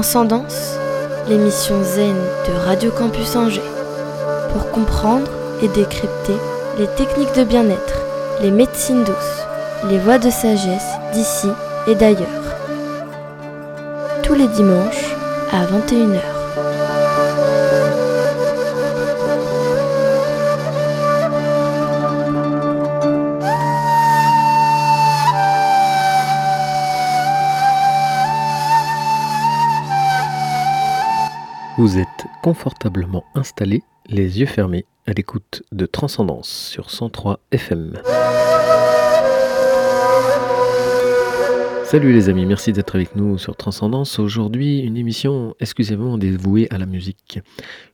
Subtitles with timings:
[0.00, 0.78] Transcendance,
[1.28, 2.16] l'émission zen
[2.48, 3.60] de Radio Campus Angers.
[4.50, 5.30] Pour comprendre
[5.60, 6.38] et décrypter
[6.78, 8.00] les techniques de bien-être,
[8.40, 9.44] les médecines douces,
[9.90, 11.50] les voies de sagesse d'ici
[11.86, 12.56] et d'ailleurs.
[14.22, 15.14] Tous les dimanches
[15.52, 16.29] à 21h.
[32.42, 38.00] Confortablement installés, les yeux fermés, à l'écoute de Transcendance sur 103 FM.
[41.84, 44.20] Salut les amis, merci d'être avec nous sur Transcendance.
[44.20, 47.40] Aujourd'hui, une émission exclusivement dévouée à la musique.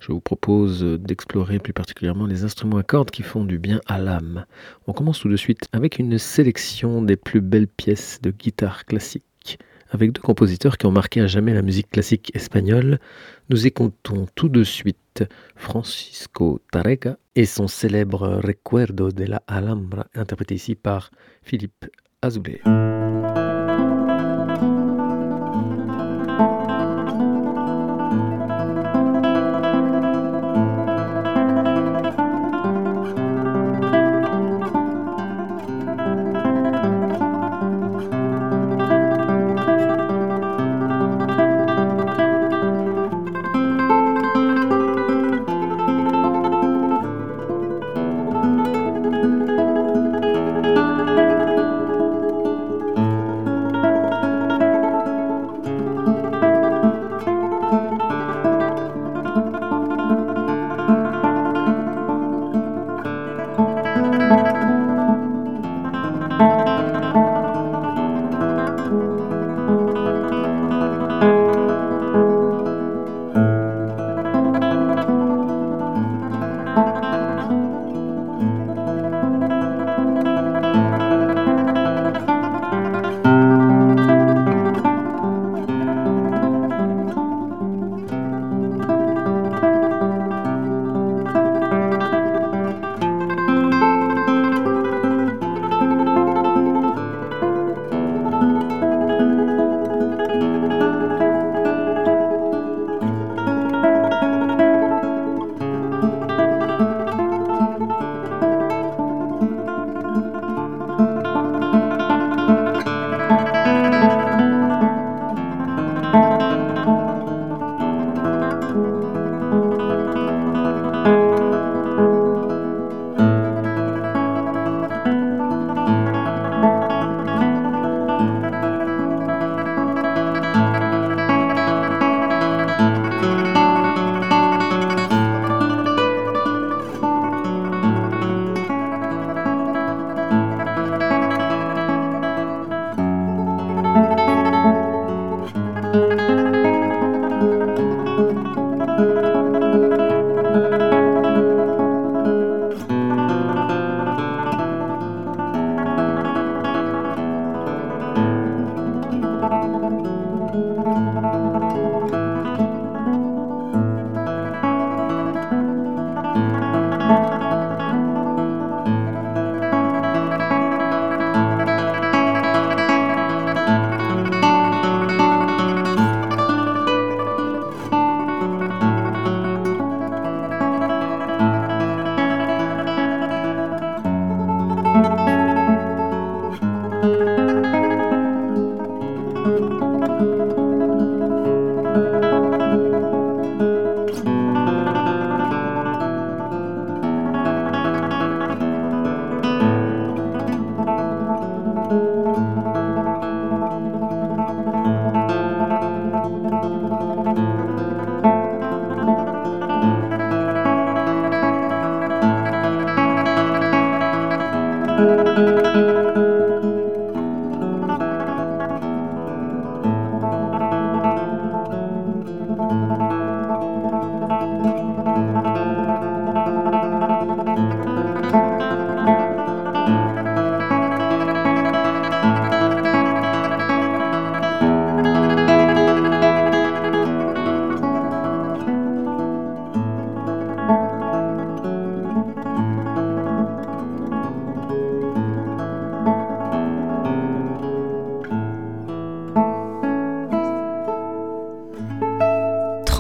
[0.01, 3.99] Je vous propose d'explorer plus particulièrement les instruments à cordes qui font du bien à
[3.99, 4.45] l'âme.
[4.87, 9.25] On commence tout de suite avec une sélection des plus belles pièces de guitare classique
[9.91, 12.99] avec deux compositeurs qui ont marqué à jamais la musique classique espagnole.
[13.51, 20.55] Nous écoutons tout de suite Francisco Tarrega et son célèbre Recuerdo de la Alhambra, interprété
[20.55, 21.11] ici par
[21.43, 21.87] Philippe
[22.23, 22.61] Azoulay.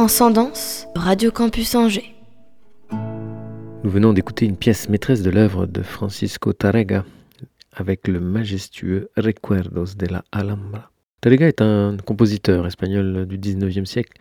[0.06, 2.14] Transcendance, Radio Campus Angers.
[3.82, 7.04] Nous venons d'écouter une pièce maîtresse de l'œuvre de Francisco Tarrega
[7.72, 10.92] avec le majestueux Recuerdos de la Alhambra.
[11.20, 14.12] Tarrega est un compositeur espagnol du 19e siècle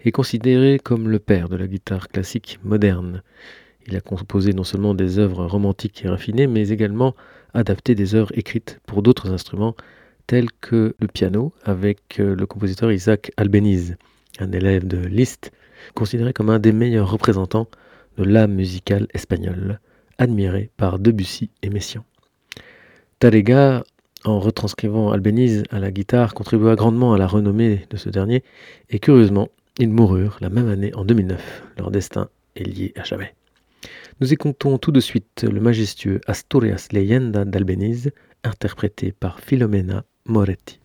[0.00, 3.22] et considéré comme le père de la guitare classique moderne.
[3.86, 7.14] Il a composé non seulement des œuvres romantiques et raffinées, mais également
[7.54, 9.76] adapté des œuvres écrites pour d'autres instruments,
[10.26, 13.96] tels que le piano, avec le compositeur Isaac Albéniz,
[14.38, 15.52] un élève de Liszt,
[15.94, 17.68] considéré comme un des meilleurs représentants
[18.16, 19.80] de l'âme musicale espagnole,
[20.18, 22.04] admiré par Debussy et Messiaen.
[23.18, 23.84] Tarrega,
[24.24, 28.42] en retranscrivant Albéniz à la guitare, contribua grandement à la renommée de ce dernier,
[28.90, 29.48] et curieusement,
[29.78, 31.62] ils moururent la même année en 2009.
[31.78, 33.34] Leur destin est lié à jamais.
[34.20, 38.10] Nous écoutons tout de suite le majestueux Asturias Leyenda d'Albeniz,
[38.42, 40.80] interprété par Filomena Moretti.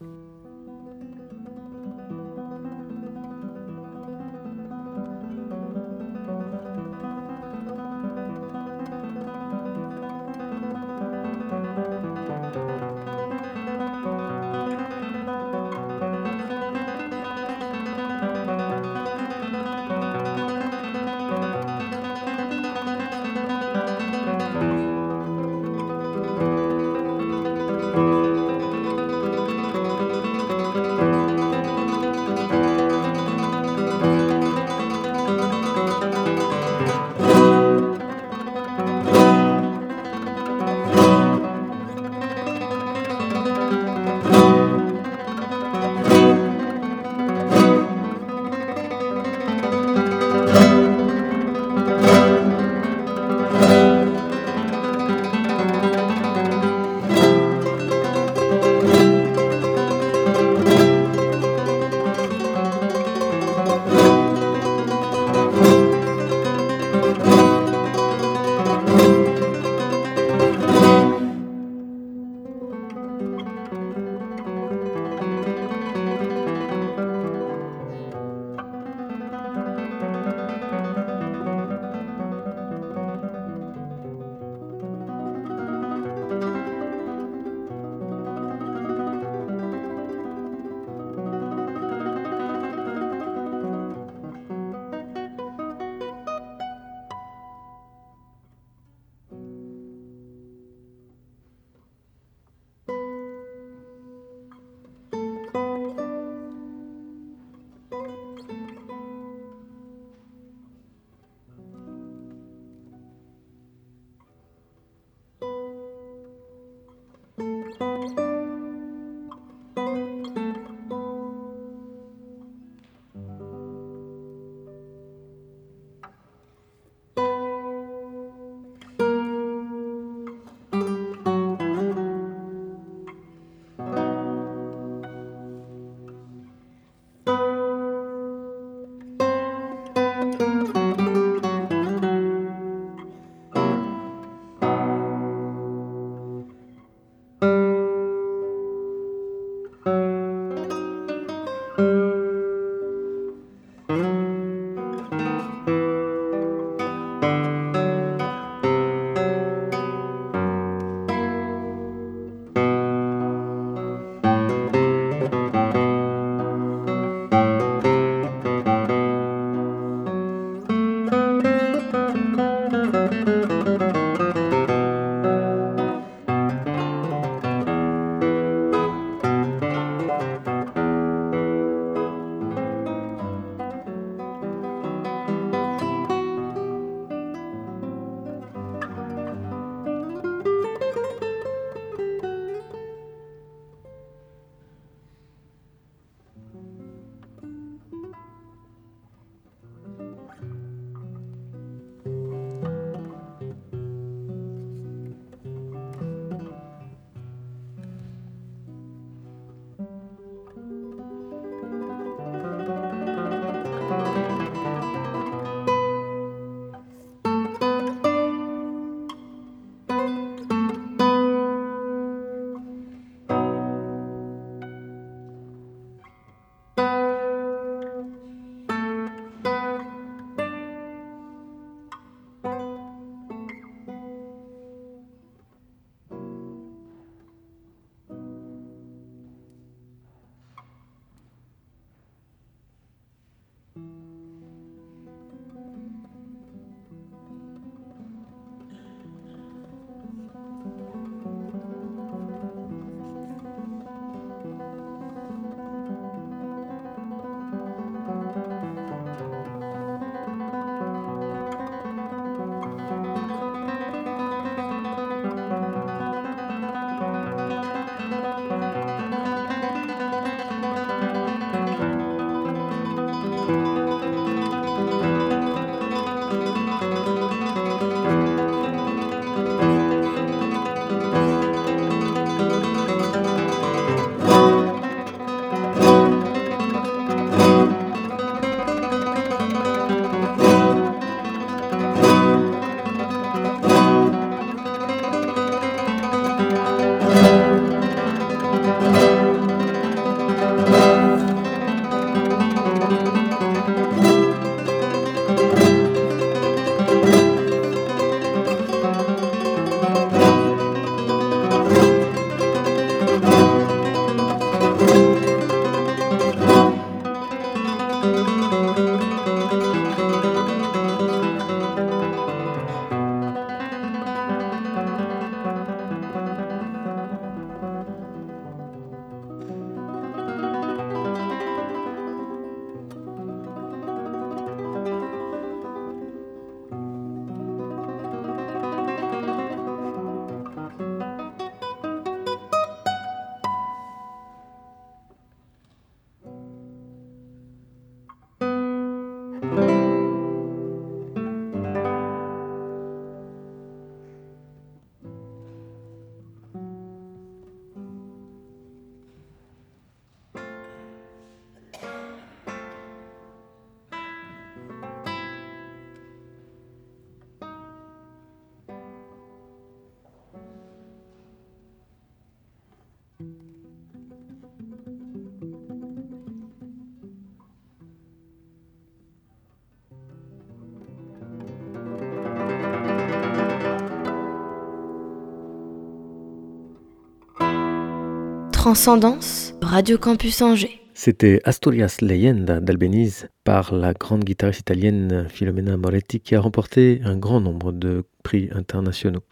[388.64, 390.80] Transcendance, Radio Campus Angers.
[390.94, 397.18] C'était Asturias Leyenda d'Albeniz par la grande guitariste italienne Filomena Moretti qui a remporté un
[397.18, 399.24] grand nombre de prix internationaux.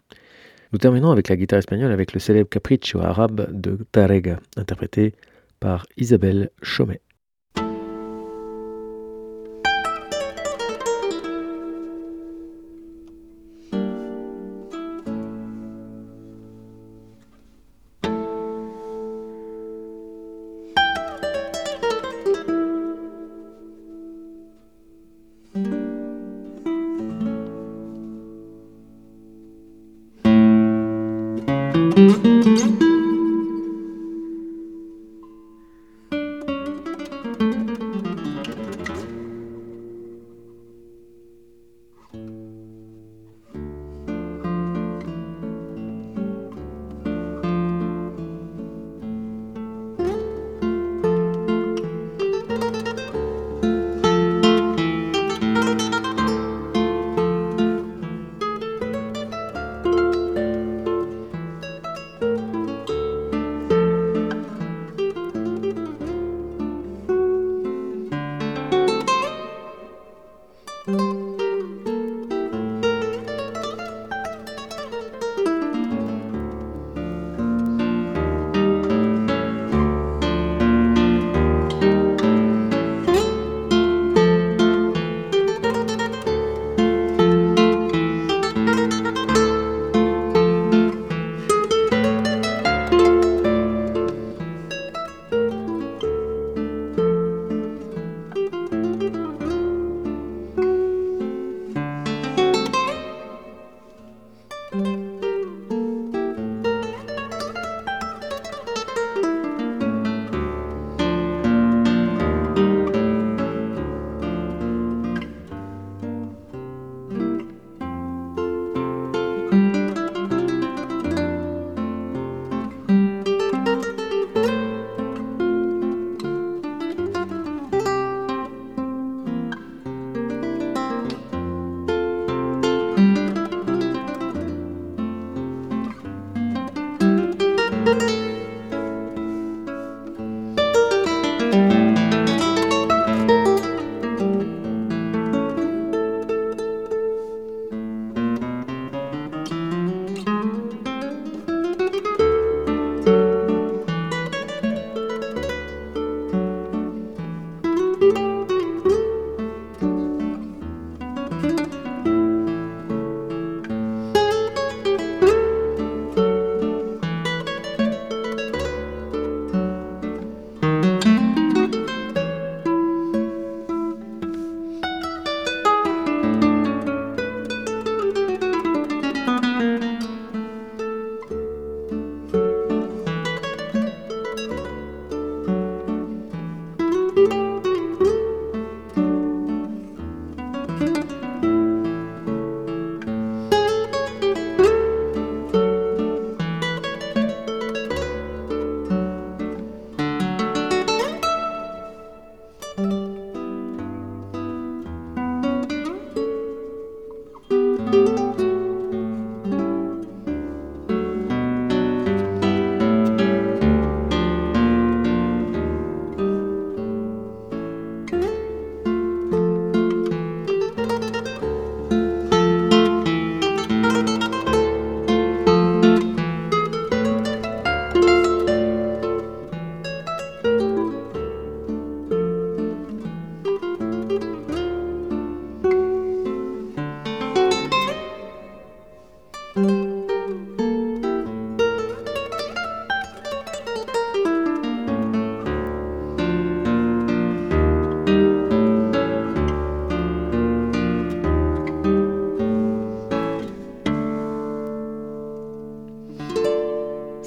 [0.72, 5.14] Nous terminons avec la guitare espagnole avec le célèbre Capriccio arabe de Tarega, interprété
[5.60, 7.02] par Isabelle Chaumet.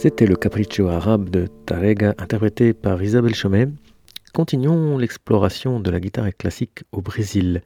[0.06, 3.70] C'était le capriccio arabe de Tarega interprété par Isabelle Chomet.
[4.36, 7.64] Continuons l'exploration de la guitare classique au Brésil,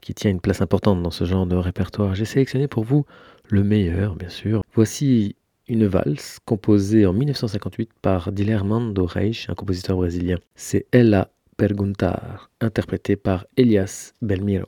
[0.00, 2.16] qui tient une place importante dans ce genre de répertoire.
[2.16, 3.06] J'ai sélectionné pour vous
[3.48, 4.62] le meilleur, bien sûr.
[4.74, 5.36] Voici
[5.68, 10.38] une valse composée en 1958 par Dilermando Reis, un compositeur brésilien.
[10.56, 14.66] C'est Ella Perguntar, interprété par Elias Belmiro.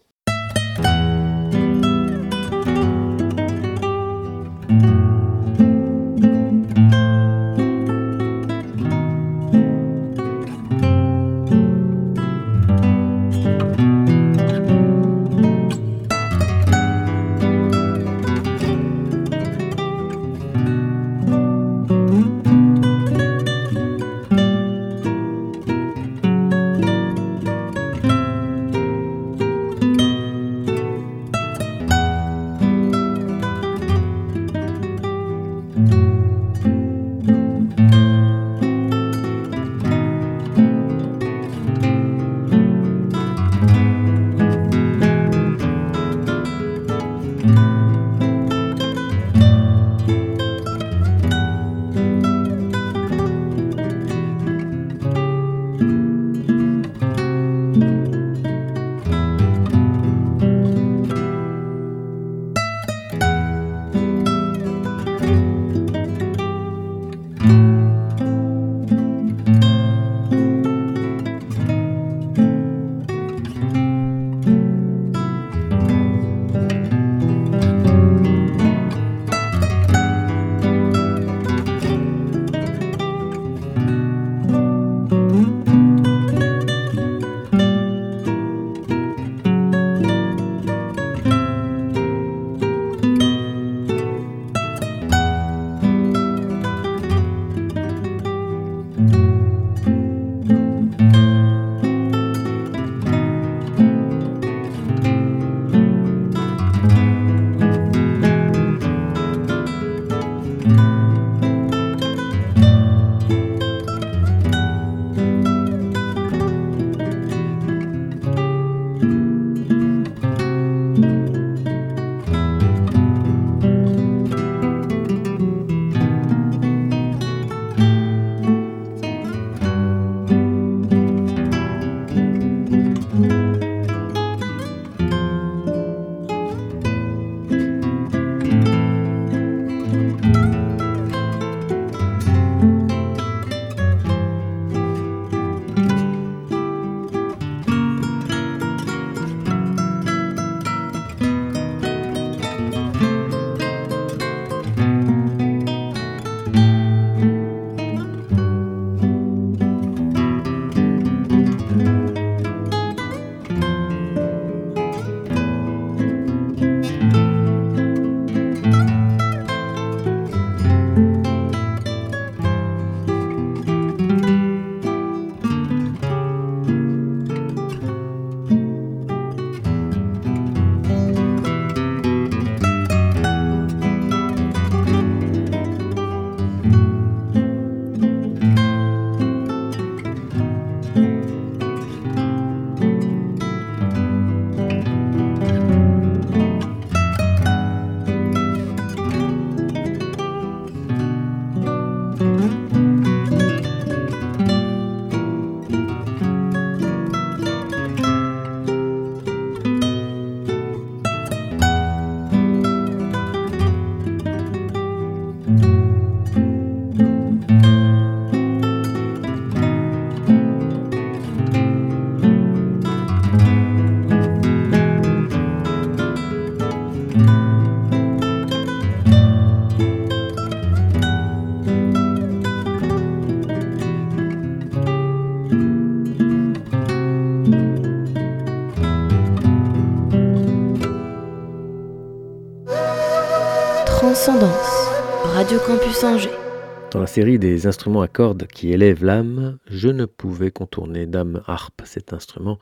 [246.90, 251.40] Dans la série des instruments à cordes qui élèvent l'âme, je ne pouvais contourner Dame
[251.46, 252.58] Harpe, cet instrument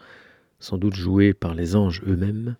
[0.60, 2.56] sans doute joué par les anges eux-mêmes,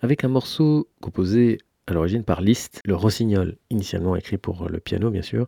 [0.00, 5.10] avec un morceau composé à l'origine par Liszt, le rossignol, initialement écrit pour le piano
[5.10, 5.46] bien sûr,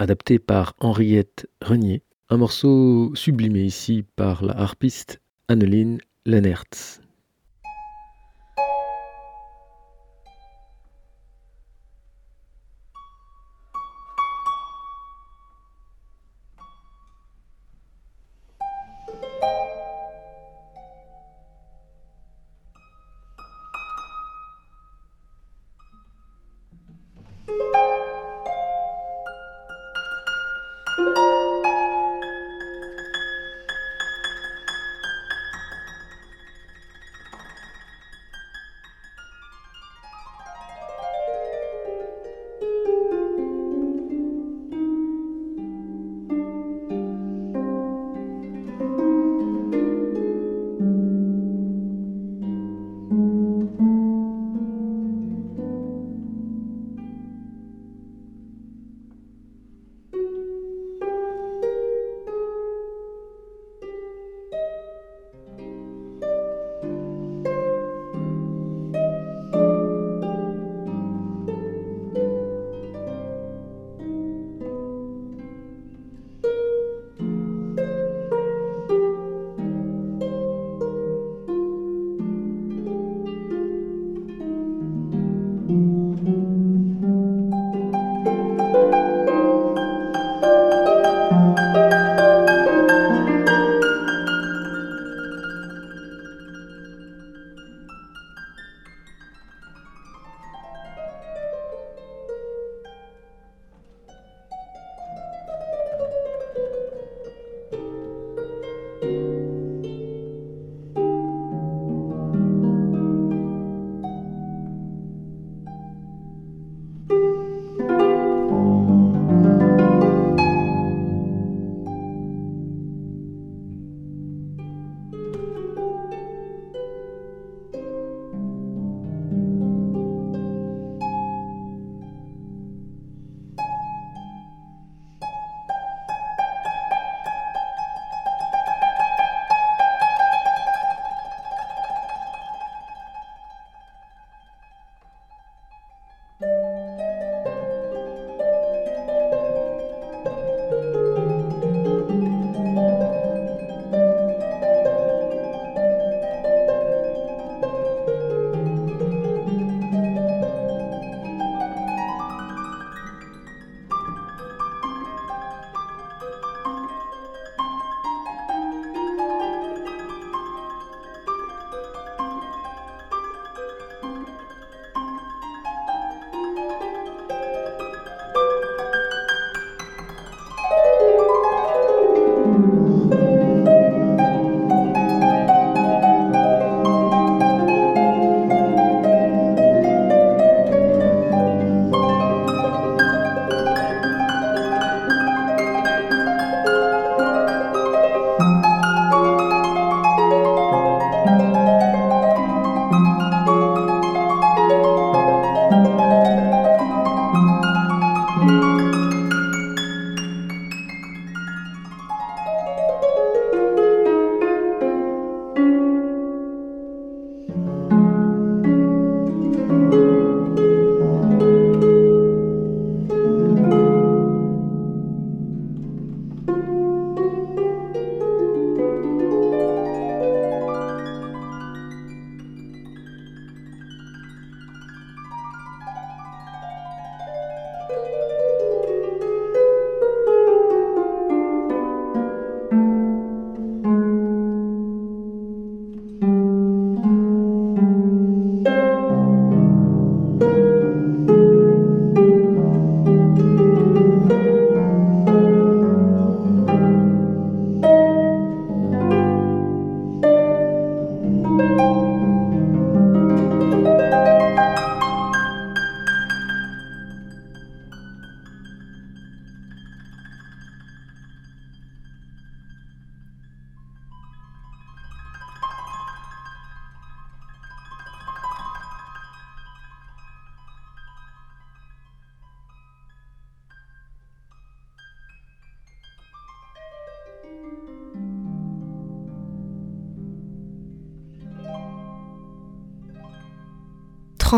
[0.00, 7.00] adapté par Henriette Renier, un morceau sublimé ici par la harpiste Anneline Lennertz.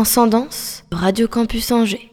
[0.01, 2.09] Transcendance, Radio Campus Angers.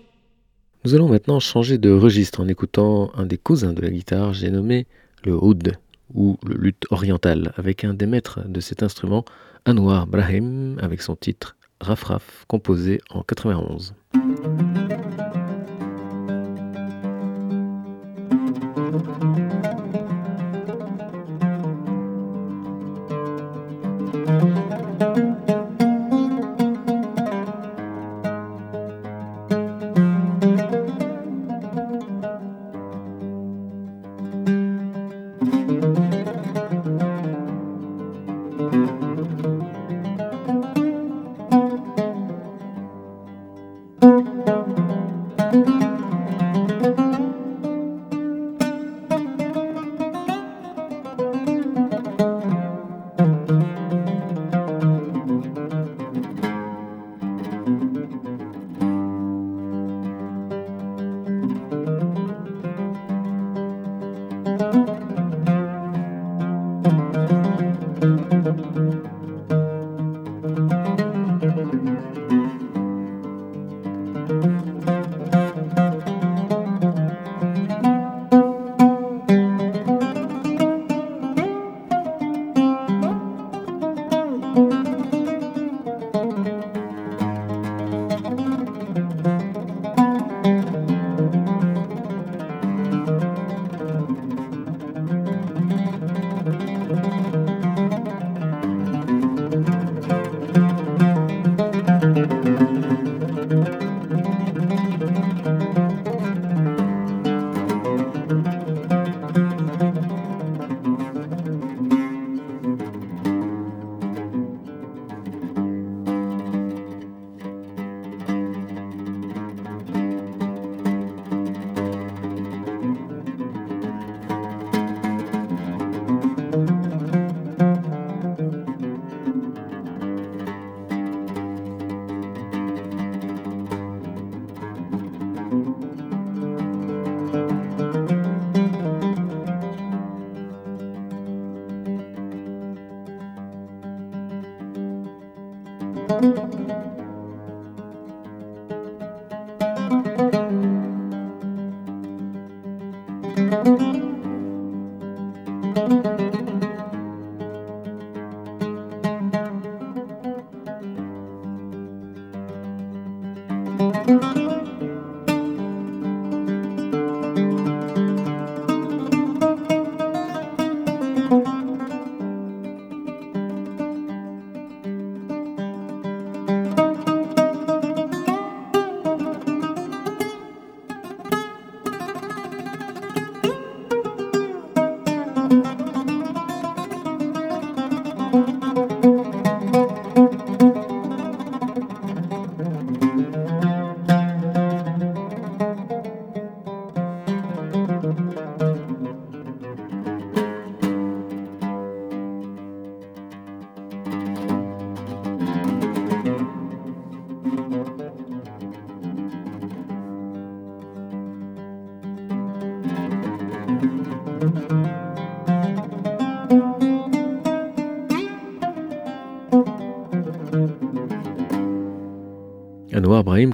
[0.85, 4.51] Nous allons maintenant changer de registre en écoutant un des cousins de la guitare, j'ai
[4.51, 4.87] nommé
[5.25, 5.73] le oud
[6.13, 9.25] ou le luth oriental, avec un des maîtres de cet instrument,
[9.65, 13.95] Anwar Brahim, avec son titre Raf Raf, composé en 91.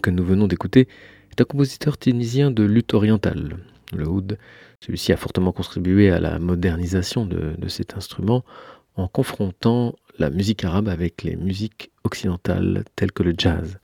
[0.05, 0.87] Que nous venons d'écouter,
[1.31, 3.57] est un compositeur tunisien de lutte orientale.
[3.97, 4.37] Le oud,
[4.81, 8.45] celui-ci a fortement contribué à la modernisation de, de, cet instrument
[8.97, 13.79] en confrontant la musique arabe avec les musiques occidentales telles que le jazz,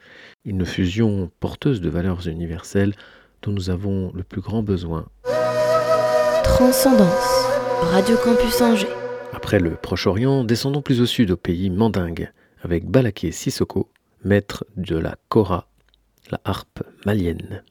[0.44, 2.94] une fusion porteuse de valeurs universelles
[3.40, 5.06] dont nous avons le plus grand besoin.
[6.44, 7.46] Transcendance,
[7.92, 8.86] Radio Campus Angers.
[9.32, 12.30] Après le Proche-Orient, descendons plus au sud au pays mandingue
[12.62, 13.88] avec Balaké Sissoko
[14.24, 15.69] maître de la kora,
[16.30, 17.62] la harpe malienne.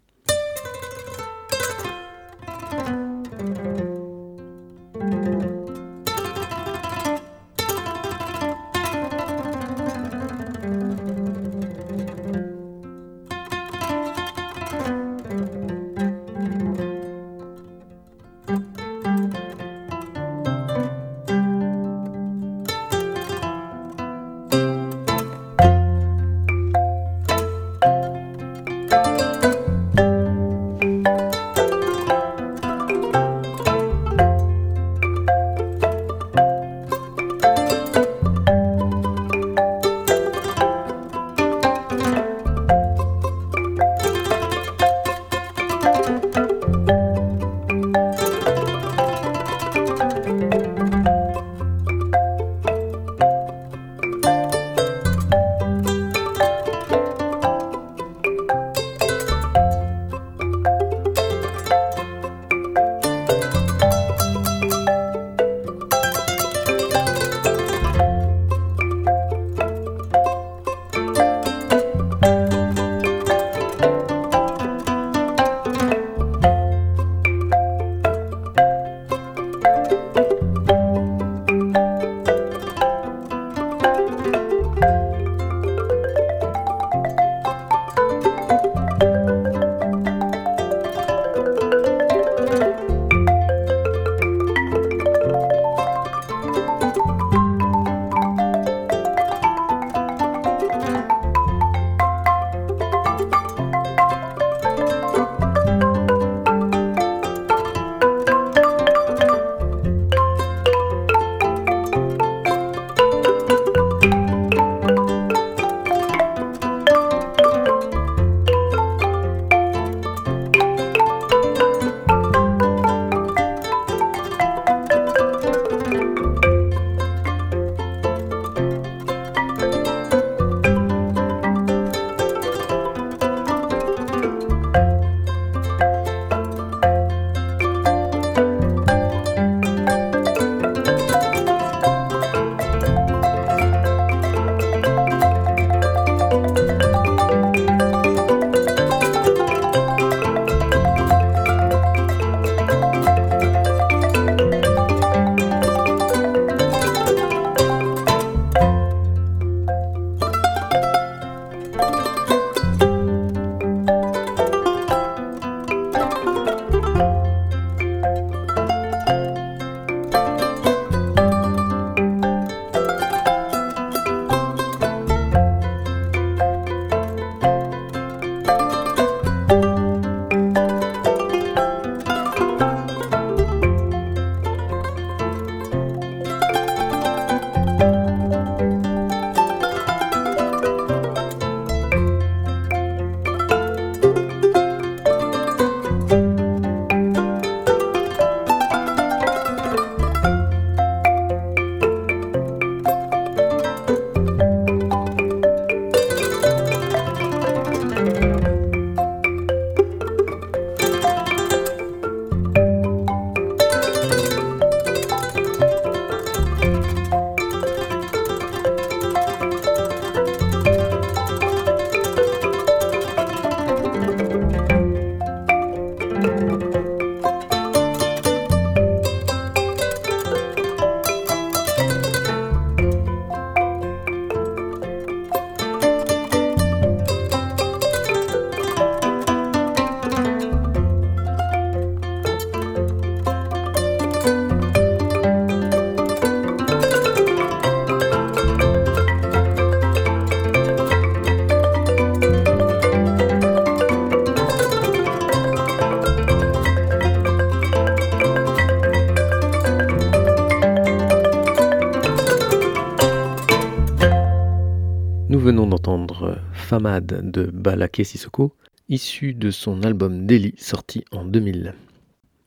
[266.53, 268.53] Famad de Balaké Sissoko,
[268.89, 271.73] issu de son album Delhi sorti en 2000.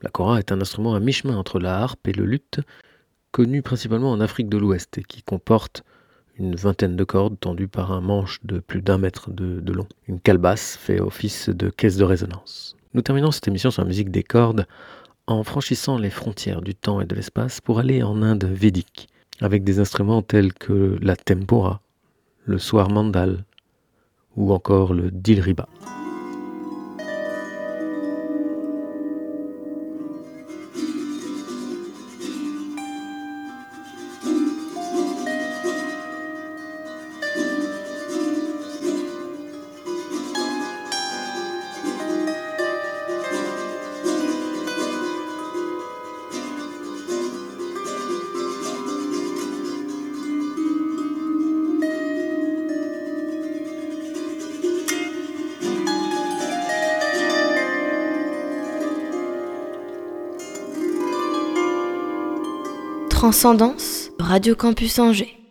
[0.03, 2.61] La kora est un instrument à mi-chemin entre la harpe et le luth,
[3.33, 5.83] connu principalement en Afrique de l'Ouest et qui comporte
[6.39, 9.89] une vingtaine de cordes tendues par un manche de plus d'un mètre de, de, long.
[10.07, 12.77] Une calebasse fait office de caisse de résonance.
[12.95, 14.67] Nous terminons cette émission sur la musique des cordes
[15.27, 19.09] en franchissant les frontières du temps et de l'espace pour aller en Inde védique,
[19.41, 21.82] avec des instruments tels que la tempora,
[22.45, 23.45] le soir mandal,
[24.37, 25.69] ou encore le Dilriba.
[63.23, 65.42] Transcendance, Radio Campus Angers.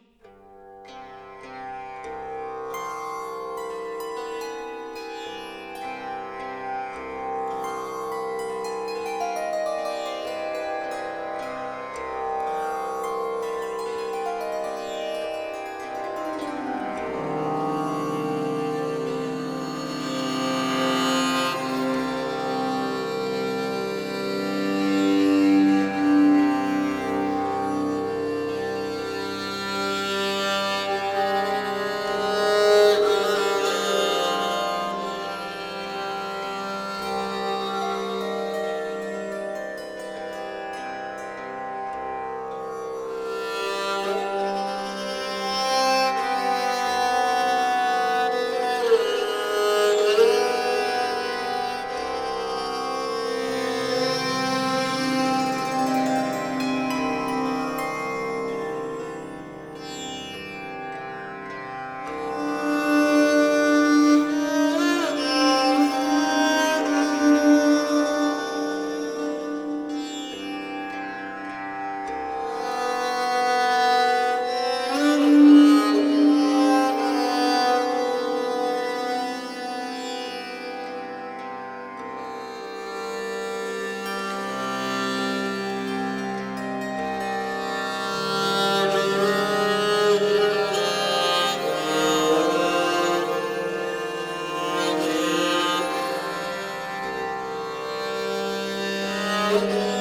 [99.52, 100.01] Bye.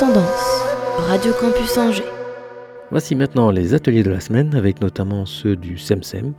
[0.00, 2.04] Radio Campus Angers.
[2.92, 6.34] Voici maintenant les ateliers de la semaine avec notamment ceux du SEMSEM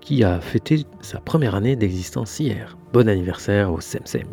[0.00, 2.76] qui a fêté sa première année d'existence hier.
[2.92, 4.26] Bon anniversaire au SEMSEM.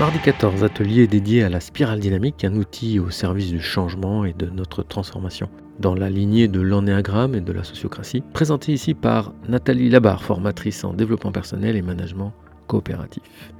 [0.00, 4.32] Mardi 14, atelier dédié à la spirale dynamique, un outil au service du changement et
[4.32, 5.48] de notre transformation.
[5.78, 10.82] Dans la lignée de l'ennéagramme et de la sociocratie, présenté ici par Nathalie Labarre, formatrice
[10.82, 12.32] en développement personnel et management
[12.68, 13.52] coopératif.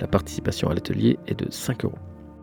[0.00, 1.98] La participation à l'atelier est de 5 euros.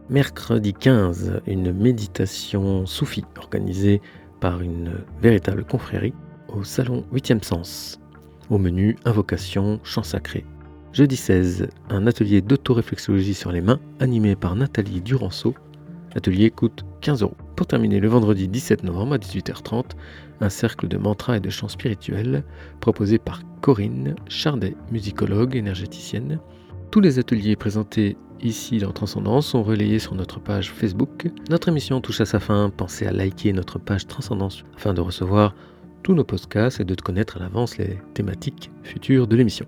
[0.10, 4.02] Mercredi 15, une méditation soufie organisée
[4.42, 4.92] par une
[5.22, 6.14] véritable confrérie
[6.50, 8.02] au salon 8e sens.
[8.50, 10.44] Au menu, invocation, chant sacré,
[10.94, 15.56] Jeudi 16, un atelier d'autoréflexologie sur les mains animé par Nathalie Duranceau.
[16.14, 17.38] L'atelier coûte 15 euros.
[17.62, 19.92] Pour terminer, le vendredi 17 novembre à 18h30,
[20.40, 22.44] un cercle de mantras et de chants spirituels
[22.80, 26.40] proposé par Corinne Chardet, musicologue énergéticienne.
[26.90, 31.30] Tous les ateliers présentés ici dans Transcendance sont relayés sur notre page Facebook.
[31.52, 32.72] Notre émission touche à sa fin.
[32.76, 35.54] Pensez à liker notre page Transcendance afin de recevoir
[36.02, 39.68] tous nos podcasts et de connaître à l'avance les thématiques futures de l'émission.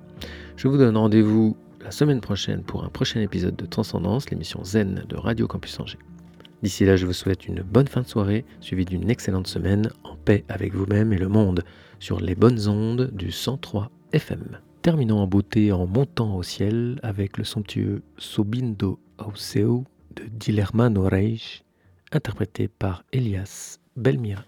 [0.56, 5.06] Je vous donne rendez-vous la semaine prochaine pour un prochain épisode de Transcendance, l'émission Zen
[5.08, 6.00] de Radio Campus Angers.
[6.64, 10.16] D'ici là, je vous souhaite une bonne fin de soirée, suivie d'une excellente semaine en
[10.16, 11.66] paix avec vous-même et le monde
[12.00, 14.60] sur les bonnes ondes du 103 FM.
[14.82, 19.84] Terminons en beauté en montant au ciel avec le somptueux Sobindo Auseo
[20.16, 21.66] de Dilermano Reich,
[22.14, 24.46] interprété par Elias Belmira.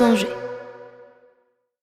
[0.00, 0.39] Angers.